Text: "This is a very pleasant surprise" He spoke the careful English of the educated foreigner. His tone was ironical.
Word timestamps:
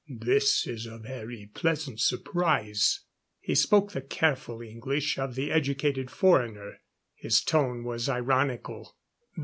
"This 0.09 0.65
is 0.65 0.87
a 0.87 0.97
very 0.97 1.51
pleasant 1.53 1.99
surprise" 1.99 3.01
He 3.39 3.53
spoke 3.53 3.91
the 3.91 4.01
careful 4.01 4.59
English 4.59 5.19
of 5.19 5.35
the 5.35 5.51
educated 5.51 6.09
foreigner. 6.09 6.79
His 7.13 7.43
tone 7.43 7.83
was 7.83 8.09
ironical. 8.09 8.97